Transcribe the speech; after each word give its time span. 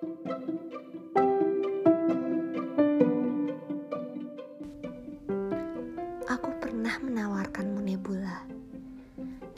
Aku 0.00 0.08
pernah 6.56 6.96
menawarkanmu 7.04 7.84
nebula. 7.84 8.48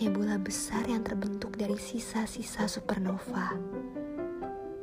Nebula 0.03 0.43
besar 0.43 0.83
yang 0.91 1.07
terbentuk 1.07 1.55
dari 1.55 1.79
sisa-sisa 1.79 2.67
supernova. 2.67 3.55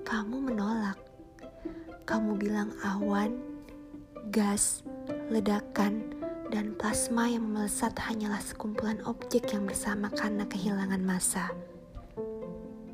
Kamu 0.07 0.47
menolak. 0.47 0.96
Kamu 2.07 2.39
bilang 2.39 2.71
awan, 2.79 3.35
gas, 4.31 4.87
ledakan, 5.28 6.07
dan 6.55 6.71
plasma 6.79 7.28
yang 7.28 7.44
melesat 7.44 7.99
hanyalah 7.99 8.39
sekumpulan 8.39 9.03
objek 9.03 9.51
yang 9.51 9.67
bersama 9.67 10.07
karena 10.07 10.47
kehilangan 10.47 11.03
massa. 11.03 11.51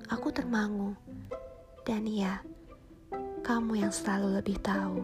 Aku 0.09 0.34
termangu. 0.34 0.97
Dan 1.86 2.09
ya, 2.09 2.41
kamu 3.56 3.88
yang 3.88 3.94
selalu 3.95 4.44
lebih 4.44 4.59
tahu. 4.59 5.00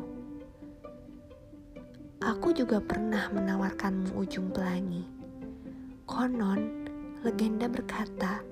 Aku 2.19 2.51
juga 2.51 2.83
pernah 2.83 3.31
menawarkanmu 3.31 4.11
ujung 4.19 4.51
pelangi. 4.51 5.07
Konon, 6.03 6.59
legenda 7.23 7.71
berkata, 7.71 8.43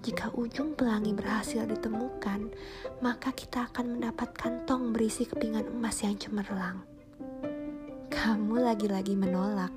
jika 0.00 0.32
ujung 0.40 0.72
pelangi 0.72 1.12
berhasil 1.12 1.68
ditemukan, 1.68 2.48
maka 3.04 3.28
kita 3.36 3.68
akan 3.68 4.00
mendapatkan 4.00 4.64
tong 4.64 4.88
berisi 4.88 5.28
kepingan 5.28 5.68
emas 5.68 6.00
yang 6.00 6.16
cemerlang. 6.16 6.80
Kamu 8.08 8.56
lagi-lagi 8.56 9.12
menolak. 9.12 9.76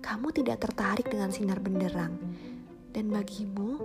Kamu 0.00 0.32
tidak 0.32 0.56
tertarik 0.64 1.04
dengan 1.04 1.28
sinar 1.28 1.60
benderang. 1.60 2.16
Dan 2.96 3.12
bagimu, 3.12 3.76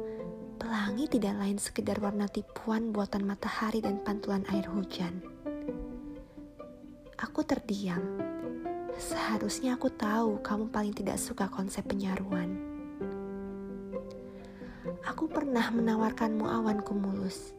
pelangi 0.65 1.05
tidak 1.05 1.37
lain 1.37 1.61
sekedar 1.61 2.01
warna 2.01 2.25
tipuan 2.25 2.89
buatan 2.89 3.21
matahari 3.21 3.85
dan 3.85 4.01
pantulan 4.01 4.41
air 4.49 4.65
hujan. 4.65 5.21
Aku 7.21 7.45
terdiam 7.45 8.01
Seharusnya 8.97 9.77
aku 9.77 9.93
tahu 9.93 10.41
kamu 10.41 10.73
paling 10.73 10.95
tidak 10.97 11.21
suka 11.21 11.45
konsep 11.53 11.85
penyaruan. 11.85 12.57
Aku 15.05 15.29
pernah 15.29 15.69
menawarkanmu 15.69 16.49
awan 16.49 16.81
kumulus. 16.81 17.53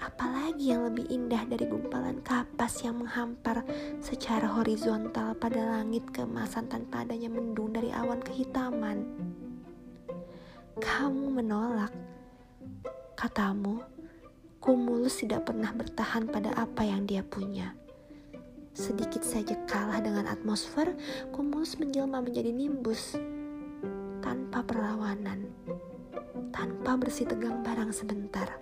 Apalagi 0.00 0.72
yang 0.72 0.88
lebih 0.88 1.12
indah 1.12 1.44
dari 1.44 1.68
gumpalan 1.68 2.24
kapas 2.24 2.80
yang 2.80 3.04
menghampar 3.04 3.60
secara 4.00 4.48
horizontal 4.48 5.36
pada 5.36 5.60
langit 5.68 6.08
keemasan 6.16 6.64
tanpa 6.72 7.04
adanya 7.04 7.28
mendung 7.28 7.76
dari 7.76 7.92
awan 7.92 8.24
kehitaman. 8.24 9.04
Kamu 10.76 11.32
menolak. 11.32 11.92
Katamu, 13.16 13.80
kumulus 14.60 15.24
tidak 15.24 15.48
pernah 15.48 15.72
bertahan 15.72 16.28
pada 16.28 16.52
apa 16.52 16.84
yang 16.84 17.08
dia 17.08 17.24
punya 17.24 17.72
sedikit 18.76 19.24
saja 19.24 19.56
kalah 19.64 20.04
dengan 20.04 20.28
atmosfer, 20.28 20.92
kumulus 21.32 21.80
menjelma 21.80 22.20
menjadi 22.20 22.52
nimbus 22.52 23.16
tanpa 24.20 24.60
perlawanan, 24.60 25.48
tanpa 26.52 27.00
bersih 27.00 27.24
tegang 27.24 27.64
barang 27.64 27.88
sebentar. 27.96 28.52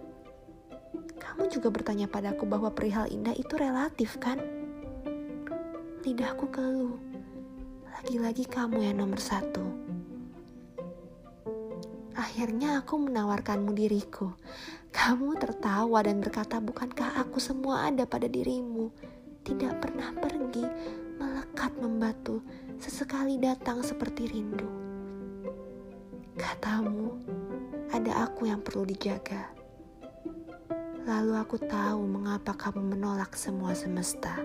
Kamu 1.18 1.50
juga 1.50 1.66
bertanya 1.74 2.06
padaku 2.06 2.46
bahwa 2.46 2.70
perihal 2.70 3.10
indah 3.10 3.34
itu 3.34 3.58
relatif 3.58 4.14
kan? 4.22 4.38
Lidahku 6.06 6.46
keluh. 6.46 6.94
Lagi-lagi 7.90 8.46
kamu 8.46 8.86
yang 8.86 9.02
nomor 9.02 9.18
satu. 9.18 9.93
Akhirnya 12.14 12.80
aku 12.82 12.98
menawarkanmu 12.98 13.74
diriku. 13.74 14.30
Kamu 14.94 15.34
tertawa 15.38 16.00
dan 16.06 16.22
berkata, 16.22 16.62
bukankah 16.62 17.18
aku 17.18 17.42
semua 17.42 17.90
ada 17.90 18.06
pada 18.06 18.30
dirimu? 18.30 18.94
tidak 19.44 19.76
pernah 19.84 20.08
pergi, 20.16 20.64
melekat 21.20 21.76
membatu, 21.76 22.40
sesekali 22.80 23.36
datang 23.36 23.84
seperti 23.84 24.32
rindu. 24.32 24.66
Katamu, 26.34 27.20
ada 27.92 28.24
aku 28.24 28.48
yang 28.48 28.64
perlu 28.64 28.88
dijaga. 28.88 29.52
Lalu 31.04 31.36
aku 31.36 31.60
tahu 31.60 32.00
mengapa 32.08 32.56
kamu 32.56 32.96
menolak 32.96 33.36
semua 33.36 33.76
semesta. 33.76 34.40